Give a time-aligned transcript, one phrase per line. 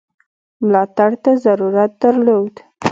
[0.65, 2.53] ملاتړ ته ضرورت درلود.